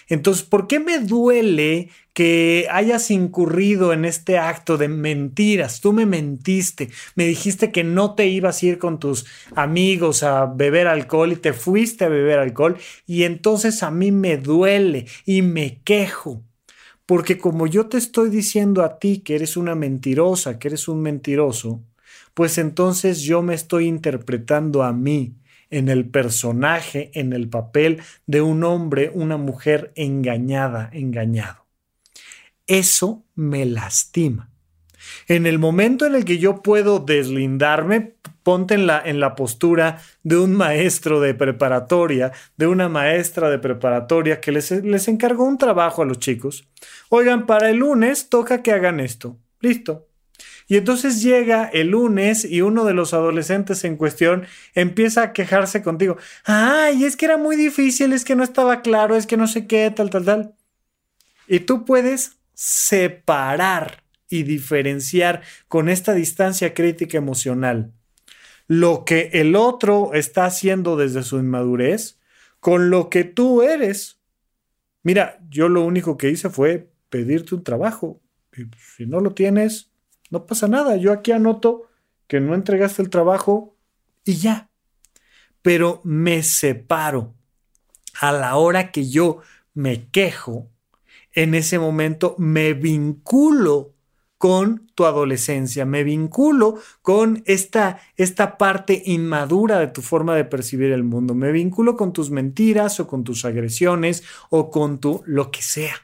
[0.09, 5.81] Entonces, ¿por qué me duele que hayas incurrido en este acto de mentiras?
[5.81, 10.45] Tú me mentiste, me dijiste que no te ibas a ir con tus amigos a
[10.45, 15.41] beber alcohol y te fuiste a beber alcohol y entonces a mí me duele y
[15.41, 16.46] me quejo.
[17.07, 21.01] Porque como yo te estoy diciendo a ti que eres una mentirosa, que eres un
[21.01, 21.81] mentiroso,
[22.33, 25.33] pues entonces yo me estoy interpretando a mí
[25.69, 31.65] en el personaje, en el papel de un hombre, una mujer engañada, engañado.
[32.67, 34.49] Eso me lastima.
[35.29, 38.15] En el momento en el que yo puedo deslindarme,
[38.47, 43.59] ponte en la, en la postura de un maestro de preparatoria, de una maestra de
[43.59, 46.65] preparatoria que les, les encargó un trabajo a los chicos.
[47.09, 49.37] Oigan, para el lunes toca que hagan esto.
[49.59, 50.07] Listo,
[50.69, 55.83] y entonces llega el lunes y uno de los adolescentes en cuestión empieza a quejarse
[55.83, 56.15] contigo.
[56.45, 59.67] Ay, es que era muy difícil, es que no estaba claro, es que no sé
[59.67, 60.55] qué, tal, tal, tal.
[61.49, 67.91] Y tú puedes separar y diferenciar con esta distancia crítica emocional
[68.67, 72.19] lo que el otro está haciendo desde su inmadurez
[72.59, 74.19] con lo que tú eres.
[75.03, 78.21] Mira, yo lo único que hice fue pedirte un trabajo.
[78.55, 78.63] Y
[78.95, 79.91] si no lo tienes,
[80.29, 81.89] no pasa nada, yo aquí anoto
[82.27, 83.75] que no entregaste el trabajo
[84.25, 84.69] y ya.
[85.61, 87.33] Pero me separo.
[88.19, 89.41] A la hora que yo
[89.73, 90.69] me quejo,
[91.33, 93.93] en ese momento me vinculo
[94.37, 100.91] con tu adolescencia, me vinculo con esta, esta parte inmadura de tu forma de percibir
[100.91, 105.51] el mundo, me vinculo con tus mentiras o con tus agresiones o con tu lo
[105.51, 105.95] que sea.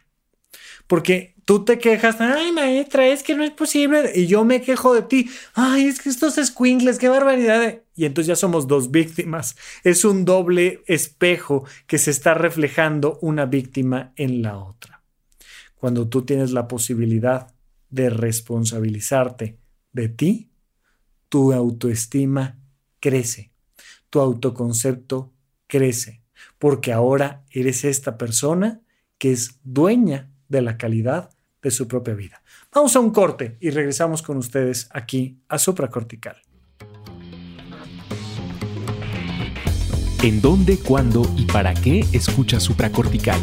[0.88, 4.94] Porque tú te quejas, ay maestra, es que no es posible, y yo me quejo
[4.94, 7.82] de ti, ay, es que estos squinkles, qué barbaridad.
[7.96, 9.56] Y entonces ya somos dos víctimas.
[9.84, 15.04] Es un doble espejo que se está reflejando una víctima en la otra.
[15.76, 17.53] Cuando tú tienes la posibilidad
[17.94, 19.60] de responsabilizarte
[19.92, 20.50] de ti,
[21.30, 22.58] tu autoestima
[23.00, 23.52] crece,
[24.10, 25.32] tu autoconcepto
[25.68, 26.24] crece,
[26.58, 28.82] porque ahora eres esta persona
[29.20, 31.30] que es dueña de la calidad
[31.62, 32.42] de su propia vida.
[32.74, 36.38] Vamos a un corte y regresamos con ustedes aquí a Supracortical.
[40.24, 43.40] ¿En dónde, cuándo y para qué escucha Supracortical?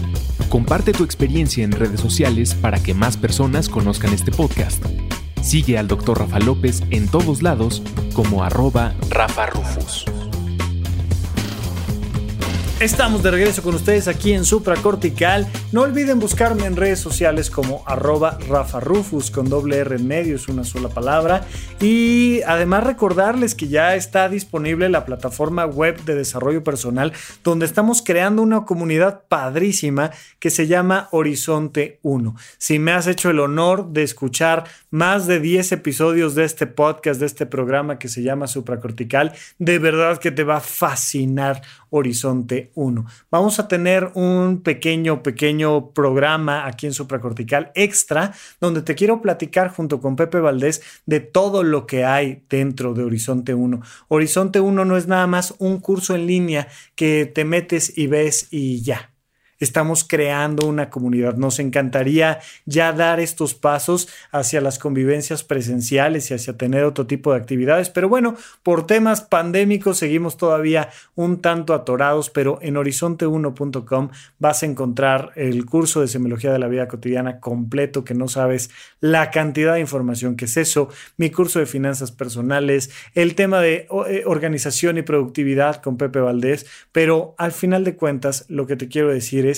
[0.50, 4.84] Comparte tu experiencia en redes sociales para que más personas conozcan este podcast.
[5.40, 6.18] Sigue al Dr.
[6.18, 7.84] Rafa López en todos lados
[8.14, 10.04] como arroba Rafa Rufus.
[12.80, 15.46] Estamos de regreso con ustedes aquí en Supracortical.
[15.70, 20.36] No olviden buscarme en redes sociales como arroba Rafa Rufus con doble R en medio,
[20.36, 21.44] es una sola palabra.
[21.78, 27.12] Y además recordarles que ya está disponible la plataforma web de desarrollo personal
[27.44, 32.34] donde estamos creando una comunidad padrísima que se llama Horizonte 1.
[32.56, 37.20] Si me has hecho el honor de escuchar más de 10 episodios de este podcast,
[37.20, 42.69] de este programa que se llama Supracortical, de verdad que te va a fascinar Horizonte
[42.74, 43.06] 1.
[43.30, 49.70] Vamos a tener un pequeño, pequeño programa aquí en Supracortical extra, donde te quiero platicar
[49.70, 53.80] junto con Pepe Valdés de todo lo que hay dentro de Horizonte 1.
[54.08, 58.48] Horizonte 1 no es nada más un curso en línea que te metes y ves
[58.50, 59.09] y ya
[59.60, 61.36] estamos creando una comunidad.
[61.36, 67.32] Nos encantaría ya dar estos pasos hacia las convivencias presenciales y hacia tener otro tipo
[67.32, 74.08] de actividades, pero bueno, por temas pandémicos seguimos todavía un tanto atorados, pero en horizonte1.com
[74.38, 78.70] vas a encontrar el curso de semiología de la vida cotidiana completo que no sabes
[79.00, 83.86] la cantidad de información que es eso, mi curso de finanzas personales, el tema de
[84.08, 88.88] eh, organización y productividad con Pepe Valdés, pero al final de cuentas lo que te
[88.88, 89.49] quiero decir es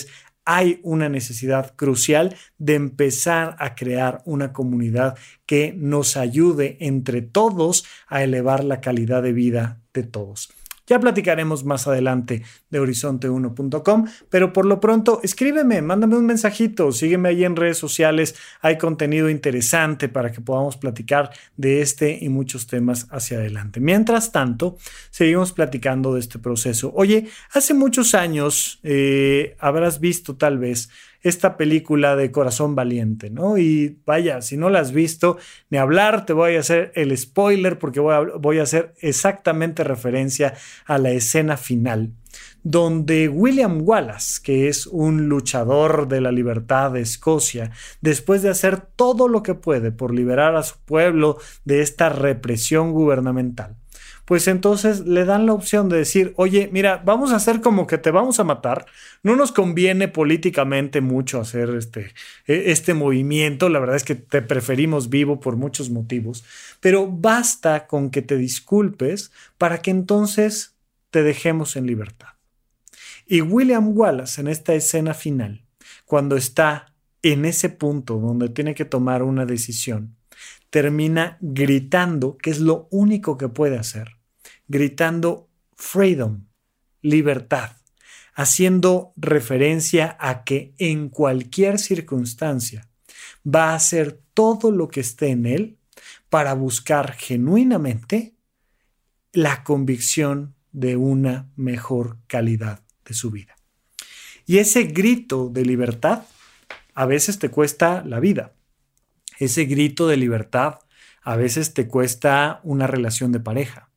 [0.45, 7.85] hay una necesidad crucial de empezar a crear una comunidad que nos ayude entre todos
[8.07, 10.49] a elevar la calidad de vida de todos.
[10.85, 17.29] Ya platicaremos más adelante de horizonte1.com, pero por lo pronto escríbeme, mándame un mensajito, sígueme
[17.29, 22.67] ahí en redes sociales, hay contenido interesante para que podamos platicar de este y muchos
[22.67, 23.79] temas hacia adelante.
[23.79, 24.77] Mientras tanto,
[25.09, 26.91] seguimos platicando de este proceso.
[26.95, 30.89] Oye, hace muchos años eh, habrás visto tal vez
[31.23, 33.57] esta película de Corazón Valiente, ¿no?
[33.57, 35.37] Y vaya, si no la has visto,
[35.69, 39.83] ni hablar, te voy a hacer el spoiler porque voy a, voy a hacer exactamente
[39.83, 40.53] referencia
[40.85, 42.11] a la escena final
[42.63, 48.81] donde William Wallace, que es un luchador de la libertad de Escocia, después de hacer
[48.81, 53.75] todo lo que puede por liberar a su pueblo de esta represión gubernamental,
[54.25, 57.97] pues entonces le dan la opción de decir, oye, mira, vamos a hacer como que
[57.97, 58.85] te vamos a matar,
[59.21, 62.13] no nos conviene políticamente mucho hacer este,
[62.47, 66.43] e, este movimiento, la verdad es que te preferimos vivo por muchos motivos,
[66.79, 70.75] pero basta con que te disculpes para que entonces
[71.09, 72.29] te dejemos en libertad.
[73.25, 75.65] Y William Wallace en esta escena final,
[76.05, 80.15] cuando está en ese punto donde tiene que tomar una decisión,
[80.69, 84.17] termina gritando, que es lo único que puede hacer,
[84.67, 86.45] gritando freedom,
[87.01, 87.71] libertad,
[88.33, 92.87] haciendo referencia a que en cualquier circunstancia
[93.45, 95.77] va a hacer todo lo que esté en él
[96.29, 98.33] para buscar genuinamente
[99.31, 103.55] la convicción de una mejor calidad de su vida.
[104.45, 106.23] Y ese grito de libertad
[106.93, 108.53] a veces te cuesta la vida.
[109.39, 110.79] Ese grito de libertad
[111.23, 113.89] a veces te cuesta una relación de pareja.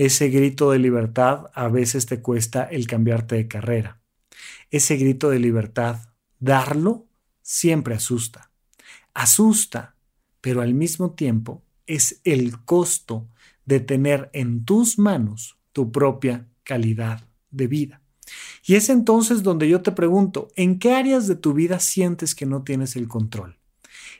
[0.00, 4.00] Ese grito de libertad a veces te cuesta el cambiarte de carrera.
[4.70, 5.98] Ese grito de libertad,
[6.38, 7.06] darlo,
[7.42, 8.50] siempre asusta.
[9.12, 9.96] Asusta,
[10.40, 13.28] pero al mismo tiempo es el costo
[13.66, 18.00] de tener en tus manos tu propia calidad de vida.
[18.64, 22.46] Y es entonces donde yo te pregunto, ¿en qué áreas de tu vida sientes que
[22.46, 23.58] no tienes el control?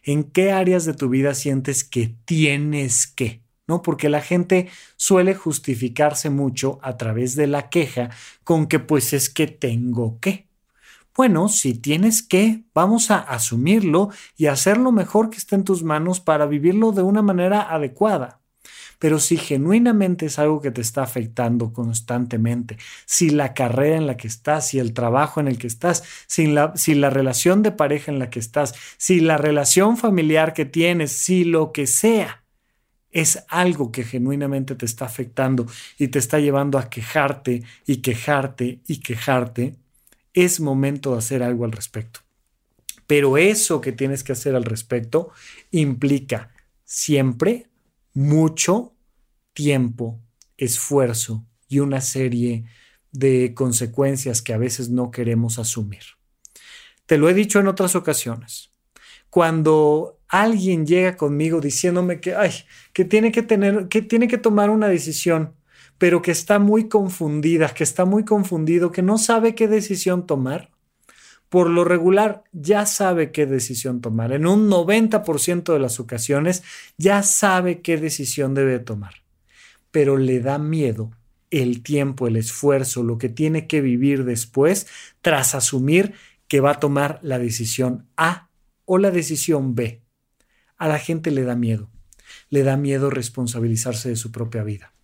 [0.03, 3.41] ¿En qué áreas de tu vida sientes que tienes que?
[3.71, 3.83] ¿No?
[3.83, 8.11] Porque la gente suele justificarse mucho a través de la queja
[8.43, 10.49] con que pues es que tengo que.
[11.15, 15.85] Bueno, si tienes que, vamos a asumirlo y hacer lo mejor que esté en tus
[15.85, 18.41] manos para vivirlo de una manera adecuada.
[18.99, 24.17] Pero si genuinamente es algo que te está afectando constantemente, si la carrera en la
[24.17, 27.71] que estás, si el trabajo en el que estás, si la, si la relación de
[27.71, 32.40] pareja en la que estás, si la relación familiar que tienes, si lo que sea,
[33.11, 35.67] es algo que genuinamente te está afectando
[35.99, 39.77] y te está llevando a quejarte y quejarte y quejarte,
[40.33, 42.21] es momento de hacer algo al respecto.
[43.07, 45.33] Pero eso que tienes que hacer al respecto
[45.73, 46.53] implica
[46.85, 47.67] siempre
[48.15, 48.95] mucho
[49.53, 50.21] tiempo,
[50.57, 52.65] esfuerzo y una serie
[53.13, 56.03] de consecuencias que a veces no queremos asumir.
[57.07, 58.70] Te lo he dicho en otras ocasiones.
[59.31, 62.53] Cuando alguien llega conmigo diciéndome que, ay,
[62.93, 65.55] que tiene que tener, que tiene que tomar una decisión,
[65.99, 70.71] pero que está muy confundida, que está muy confundido, que no sabe qué decisión tomar,
[71.49, 74.33] por lo regular ya sabe qué decisión tomar.
[74.33, 76.63] En un 90% de las ocasiones
[76.97, 79.15] ya sabe qué decisión debe tomar,
[79.91, 81.11] pero le da miedo
[81.51, 84.87] el tiempo, el esfuerzo, lo que tiene que vivir después
[85.21, 86.15] tras asumir
[86.47, 88.50] que va a tomar la decisión A
[88.93, 90.03] o la decisión B.
[90.77, 91.93] A la gente le da miedo,
[92.49, 94.95] le da miedo responsabilizarse de su propia vida.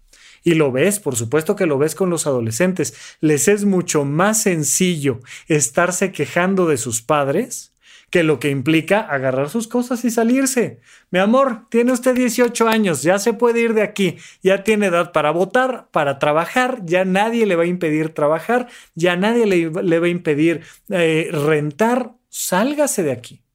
[0.42, 2.94] Y lo ves, por supuesto que lo ves con los adolescentes.
[3.20, 7.74] Les es mucho más sencillo estarse quejando de sus padres
[8.10, 10.80] que lo que implica agarrar sus cosas y salirse.
[11.12, 15.12] Mi amor, tiene usted 18 años, ya se puede ir de aquí, ya tiene edad
[15.12, 18.66] para votar, para trabajar, ya nadie le va a impedir trabajar,
[18.96, 23.45] ya nadie le, va a impedir eh, rentar, sálgase de aquí.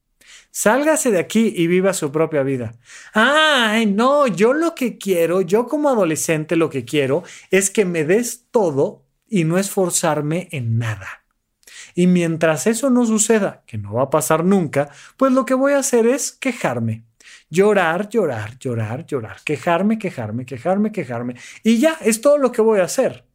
[0.52, 2.76] Sálgase de aquí y viva su propia vida.
[3.14, 8.04] Ay, no, yo lo que quiero, yo como adolescente lo que quiero es que me
[8.04, 11.24] des todo y no esforzarme en nada.
[11.96, 15.74] Y mientras eso no suceda, que no va a pasar nunca, pues lo que voy
[15.74, 17.06] a hacer es quejarme.
[17.50, 19.38] Llorar, llorar, llorar, llorar.
[19.44, 21.36] Quejarme, quejarme, quejarme, quejarme.
[21.64, 23.26] Y ya, es todo lo que voy a hacer.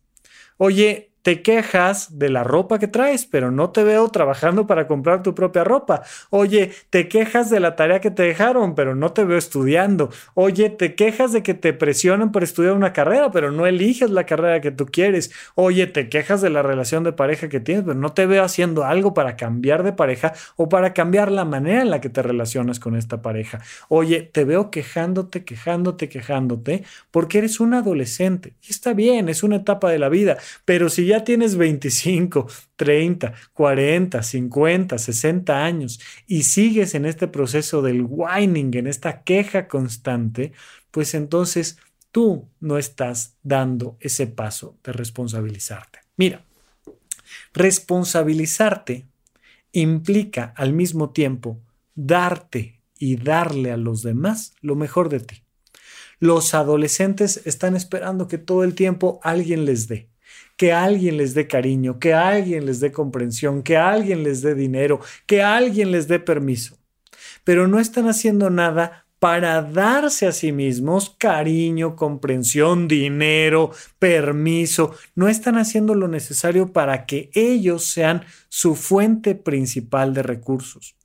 [0.59, 5.25] Oye, te quejas de la ropa que traes, pero no te veo trabajando para comprar
[5.25, 6.05] tu propia ropa.
[6.31, 10.09] Oye, te quejas de la tarea que te dejaron, pero no te veo estudiando.
[10.35, 14.25] Oye, te quejas de que te presionan por estudiar una carrera, pero no eliges la
[14.25, 15.33] carrera que tú quieres.
[15.57, 18.85] Oye, te quejas de la relación de pareja que tienes, pero no te veo haciendo
[18.85, 22.79] algo para cambiar de pareja o para cambiar la manera en la que te relacionas
[22.79, 23.63] con esta pareja.
[23.89, 28.55] Oye, te veo quejándote, quejándote, quejándote, porque eres un adolescente.
[28.63, 32.47] Y está bien, es una etapa de la vida, pero si ya tienes 25,
[32.77, 39.69] 30, 40, 50, 60 años y sigues en este proceso del whining, en esta queja
[39.69, 40.53] constante,
[40.91, 41.79] pues entonces
[42.11, 46.01] tú no estás dando ese paso de responsabilizarte.
[46.17, 46.45] Mira,
[47.53, 49.07] responsabilizarte
[49.73, 51.61] implica al mismo tiempo
[51.95, 55.43] darte y darle a los demás lo mejor de ti.
[56.19, 60.09] Los adolescentes están esperando que todo el tiempo alguien les dé
[60.57, 65.01] que alguien les dé cariño, que alguien les dé comprensión, que alguien les dé dinero,
[65.27, 66.79] que alguien les dé permiso.
[67.45, 74.95] Pero no están haciendo nada para darse a sí mismos cariño, comprensión, dinero, permiso.
[75.15, 80.97] No están haciendo lo necesario para que ellos sean su fuente principal de recursos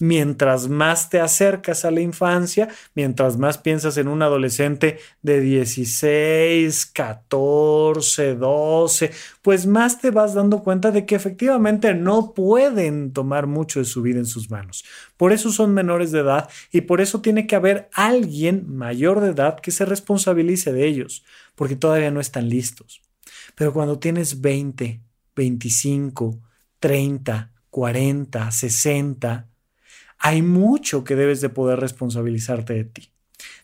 [0.00, 6.86] mientras más te acercas a la infancia, mientras más piensas en un adolescente de 16,
[6.86, 9.10] 14, 12,
[9.42, 14.02] pues más te vas dando cuenta de que efectivamente no pueden tomar mucho de su
[14.02, 14.84] vida en sus manos.
[15.16, 19.30] Por eso son menores de edad y por eso tiene que haber alguien mayor de
[19.30, 21.24] edad que se responsabilice de ellos,
[21.54, 23.02] porque todavía no están listos.
[23.54, 25.00] Pero cuando tienes 20,
[25.36, 26.40] 25,
[26.78, 29.49] 30, 40, 60,
[30.20, 33.10] hay mucho que debes de poder responsabilizarte de ti,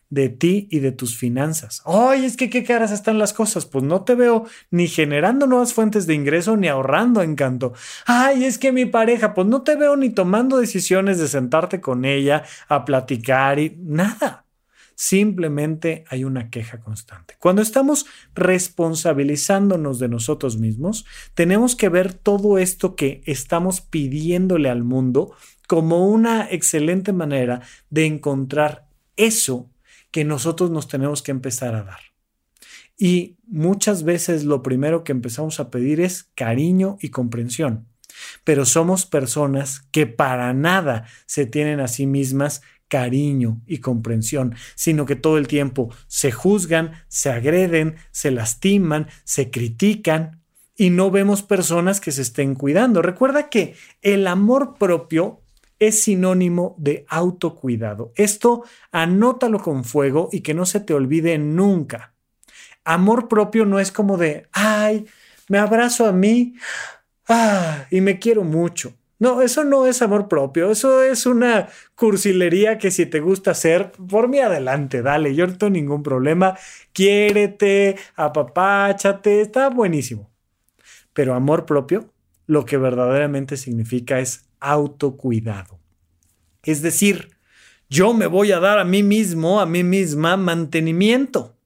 [0.08, 1.82] de ti y de tus finanzas.
[1.84, 3.66] Ay, es que qué caras están las cosas.
[3.66, 7.74] Pues no te veo ni generando nuevas fuentes de ingreso ni ahorrando encanto.
[8.06, 12.06] Ay, es que mi pareja, pues no te veo ni tomando decisiones de sentarte con
[12.06, 14.46] ella a platicar y nada.
[14.98, 17.36] Simplemente hay una queja constante.
[17.38, 21.04] Cuando estamos responsabilizándonos de nosotros mismos,
[21.34, 25.34] tenemos que ver todo esto que estamos pidiéndole al mundo
[25.66, 29.70] como una excelente manera de encontrar eso
[30.10, 32.00] que nosotros nos tenemos que empezar a dar.
[32.98, 37.86] Y muchas veces lo primero que empezamos a pedir es cariño y comprensión.
[38.44, 45.06] Pero somos personas que para nada se tienen a sí mismas cariño y comprensión, sino
[45.06, 50.40] que todo el tiempo se juzgan, se agreden, se lastiman, se critican
[50.76, 53.02] y no vemos personas que se estén cuidando.
[53.02, 55.42] Recuerda que el amor propio
[55.78, 58.12] es sinónimo de autocuidado.
[58.14, 62.14] Esto anótalo con fuego y que no se te olvide nunca.
[62.84, 65.06] Amor propio no es como de, ay,
[65.48, 66.54] me abrazo a mí
[67.28, 68.94] ah, y me quiero mucho.
[69.18, 73.92] No, eso no es amor propio, eso es una cursilería que si te gusta hacer,
[73.92, 76.58] por mí adelante, dale, yo no tengo ningún problema,
[76.92, 80.30] quiérete, apapáchate, está buenísimo.
[81.14, 82.12] Pero amor propio,
[82.46, 85.78] lo que verdaderamente significa es autocuidado.
[86.62, 87.30] Es decir,
[87.88, 91.56] yo me voy a dar a mí mismo, a mí misma, mantenimiento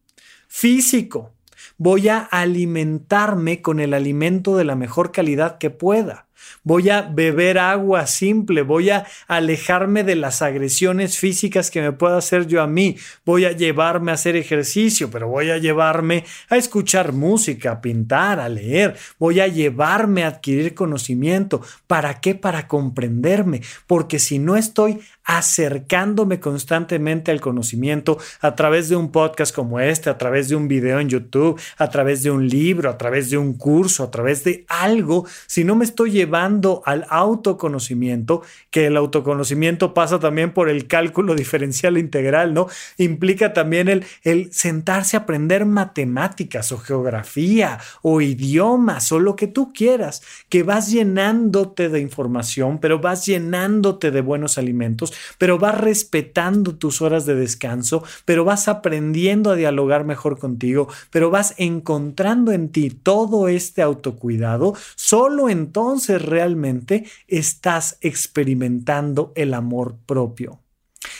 [0.48, 1.32] físico.
[1.78, 6.29] Voy a alimentarme con el alimento de la mejor calidad que pueda
[6.62, 12.18] voy a beber agua simple, voy a alejarme de las agresiones físicas que me pueda
[12.18, 16.56] hacer yo a mí, voy a llevarme a hacer ejercicio, pero voy a llevarme a
[16.56, 21.62] escuchar música, a pintar, a leer, voy a llevarme a adquirir conocimiento.
[21.86, 22.34] ¿Para qué?
[22.34, 25.00] Para comprenderme, porque si no estoy
[25.30, 30.66] acercándome constantemente al conocimiento a través de un podcast como este, a través de un
[30.66, 34.42] video en YouTube, a través de un libro, a través de un curso, a través
[34.42, 40.68] de algo, si no me estoy llevando al autoconocimiento, que el autoconocimiento pasa también por
[40.68, 42.66] el cálculo diferencial integral, ¿no?
[42.98, 49.46] Implica también el, el sentarse a aprender matemáticas o geografía o idiomas o lo que
[49.46, 55.78] tú quieras, que vas llenándote de información, pero vas llenándote de buenos alimentos pero vas
[55.78, 62.52] respetando tus horas de descanso, pero vas aprendiendo a dialogar mejor contigo, pero vas encontrando
[62.52, 70.60] en ti todo este autocuidado, solo entonces realmente estás experimentando el amor propio.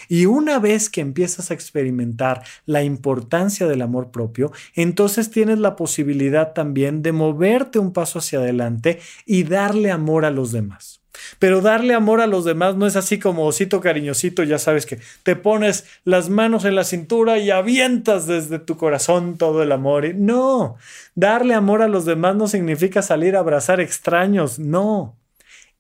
[0.09, 5.77] Y una vez que empiezas a experimentar la importancia del amor propio, entonces tienes la
[5.77, 11.00] posibilidad también de moverte un paso hacia adelante y darle amor a los demás.
[11.39, 14.99] Pero darle amor a los demás no es así como osito cariñosito, ya sabes que
[15.23, 20.15] te pones las manos en la cintura y avientas desde tu corazón todo el amor.
[20.15, 20.77] No,
[21.15, 25.17] darle amor a los demás no significa salir a abrazar extraños, no,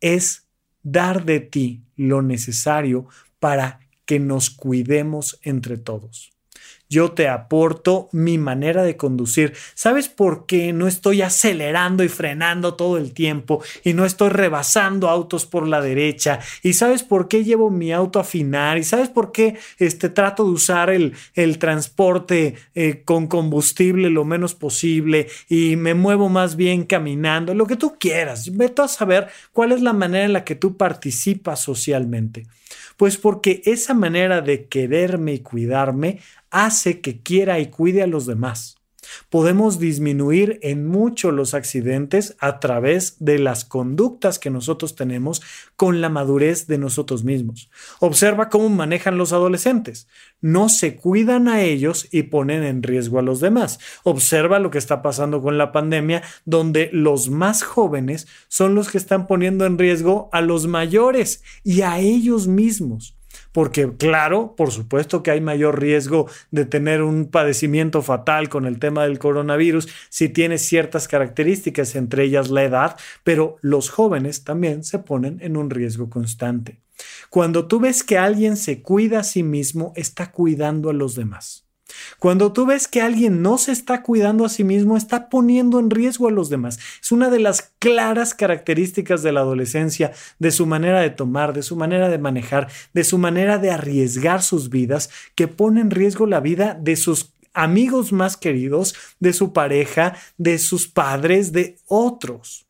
[0.00, 0.46] es
[0.82, 3.06] dar de ti lo necesario
[3.38, 6.32] para que nos cuidemos entre todos
[6.90, 9.54] yo te aporto mi manera de conducir.
[9.74, 15.08] ¿Sabes por qué no estoy acelerando y frenando todo el tiempo y no estoy rebasando
[15.08, 16.40] autos por la derecha?
[16.62, 18.76] ¿Y sabes por qué llevo mi auto a afinar?
[18.76, 24.24] ¿Y sabes por qué este, trato de usar el, el transporte eh, con combustible lo
[24.24, 27.54] menos posible y me muevo más bien caminando?
[27.54, 28.56] Lo que tú quieras.
[28.56, 32.48] Vete a saber cuál es la manera en la que tú participas socialmente.
[32.96, 36.20] Pues porque esa manera de quererme y cuidarme
[36.50, 38.80] hace que quiera y cuide a los demás.
[39.28, 45.42] Podemos disminuir en mucho los accidentes a través de las conductas que nosotros tenemos
[45.76, 47.70] con la madurez de nosotros mismos.
[47.98, 50.08] Observa cómo manejan los adolescentes.
[50.40, 53.78] No se cuidan a ellos y ponen en riesgo a los demás.
[54.02, 58.98] Observa lo que está pasando con la pandemia, donde los más jóvenes son los que
[58.98, 63.16] están poniendo en riesgo a los mayores y a ellos mismos
[63.52, 68.78] porque claro, por supuesto que hay mayor riesgo de tener un padecimiento fatal con el
[68.78, 74.84] tema del coronavirus si tienes ciertas características, entre ellas la edad, pero los jóvenes también
[74.84, 76.80] se ponen en un riesgo constante.
[77.30, 81.69] Cuando tú ves que alguien se cuida a sí mismo, está cuidando a los demás.
[82.18, 85.90] Cuando tú ves que alguien no se está cuidando a sí mismo, está poniendo en
[85.90, 86.78] riesgo a los demás.
[87.00, 91.62] Es una de las claras características de la adolescencia, de su manera de tomar, de
[91.62, 96.26] su manera de manejar, de su manera de arriesgar sus vidas, que pone en riesgo
[96.26, 102.66] la vida de sus amigos más queridos, de su pareja, de sus padres, de otros.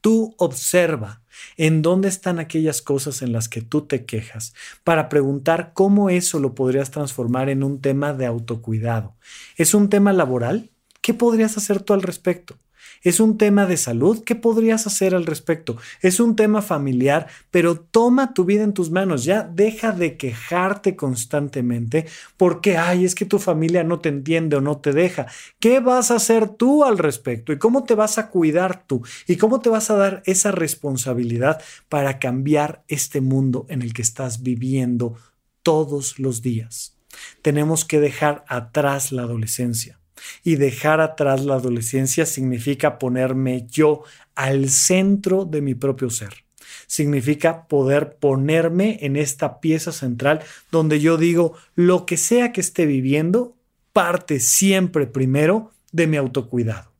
[0.00, 1.21] Tú observa
[1.56, 4.54] en dónde están aquellas cosas en las que tú te quejas,
[4.84, 9.16] para preguntar cómo eso lo podrías transformar en un tema de autocuidado.
[9.56, 10.70] ¿Es un tema laboral?
[11.00, 12.56] ¿Qué podrías hacer tú al respecto?
[13.02, 14.22] Es un tema de salud.
[14.24, 15.76] ¿Qué podrías hacer al respecto?
[16.00, 19.24] Es un tema familiar, pero toma tu vida en tus manos.
[19.24, 24.60] Ya deja de quejarte constantemente porque, ay, es que tu familia no te entiende o
[24.60, 25.26] no te deja.
[25.58, 27.52] ¿Qué vas a hacer tú al respecto?
[27.52, 29.02] ¿Y cómo te vas a cuidar tú?
[29.26, 34.02] ¿Y cómo te vas a dar esa responsabilidad para cambiar este mundo en el que
[34.02, 35.16] estás viviendo
[35.64, 36.96] todos los días?
[37.42, 40.01] Tenemos que dejar atrás la adolescencia.
[40.42, 44.02] Y dejar atrás la adolescencia significa ponerme yo
[44.34, 46.44] al centro de mi propio ser.
[46.86, 52.86] Significa poder ponerme en esta pieza central donde yo digo, lo que sea que esté
[52.86, 53.56] viviendo,
[53.92, 56.90] parte siempre primero de mi autocuidado.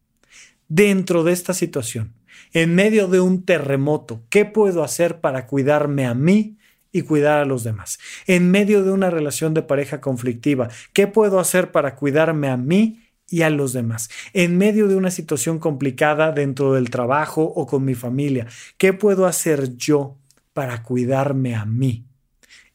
[0.69, 2.15] Dentro de esta situación,
[2.53, 6.59] en medio de un terremoto, ¿qué puedo hacer para cuidarme a mí
[6.93, 7.99] y cuidar a los demás?
[8.27, 13.02] En medio de una relación de pareja conflictiva, ¿qué puedo hacer para cuidarme a mí
[13.33, 14.11] y a los demás.
[14.35, 19.25] En medio de una situación complicada dentro del trabajo o con mi familia, ¿qué puedo
[19.25, 20.19] hacer yo
[20.53, 22.05] para cuidarme a mí?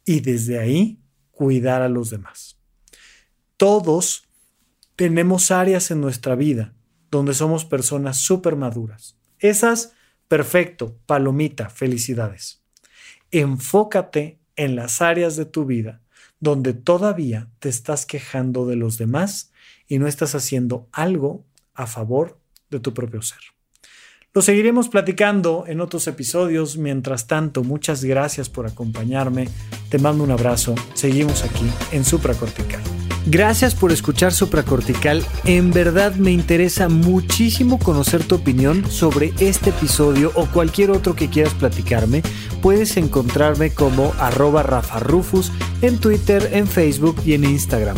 [0.03, 0.97] Y desde ahí,
[1.29, 2.57] cuidar a los demás.
[3.55, 4.23] Todos
[4.95, 6.73] tenemos áreas en nuestra vida
[7.11, 9.15] donde somos personas súper maduras.
[9.37, 9.93] Esas,
[10.27, 12.63] perfecto, palomita, felicidades.
[13.29, 16.01] Enfócate en las áreas de tu vida
[16.39, 19.51] donde todavía te estás quejando de los demás
[19.87, 23.39] y no estás haciendo algo a favor de tu propio ser.
[24.33, 26.77] Lo seguiremos platicando en otros episodios.
[26.77, 29.49] Mientras tanto, muchas gracias por acompañarme.
[29.89, 30.75] Te mando un abrazo.
[30.93, 32.81] Seguimos aquí en Supracortical.
[33.25, 35.25] Gracias por escuchar Supracortical.
[35.43, 41.29] En verdad me interesa muchísimo conocer tu opinión sobre este episodio o cualquier otro que
[41.29, 42.21] quieras platicarme.
[42.61, 47.97] Puedes encontrarme como arroba Rafa Rufus en Twitter, en Facebook y en Instagram.